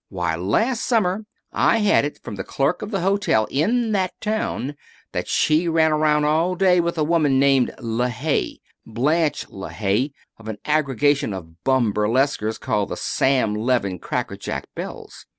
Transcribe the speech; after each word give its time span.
Why, 0.09 0.35
last 0.35 0.83
summer 0.87 1.27
I 1.53 1.77
had 1.77 2.05
it 2.05 2.17
from 2.23 2.33
the 2.33 2.43
clerk 2.43 2.81
of 2.81 2.89
the 2.89 3.01
hotel 3.01 3.47
in 3.51 3.91
that 3.91 4.19
town 4.19 4.75
that 5.11 5.27
she 5.27 5.67
ran 5.67 5.91
around 5.91 6.25
all 6.25 6.55
day 6.55 6.79
with 6.79 6.97
a 6.97 7.03
woman 7.03 7.37
named 7.37 7.71
LeHaye 7.77 8.61
Blanche 8.83 9.45
LeHaye, 9.49 10.11
of 10.39 10.47
an 10.47 10.57
aggregation 10.65 11.35
of 11.35 11.63
bum 11.63 11.93
burlesquers 11.93 12.57
called 12.59 12.89
the 12.89 12.97
Sam 12.97 13.53
Levin 13.53 13.99
Crackerjack 13.99 14.65
Belles. 14.73 15.27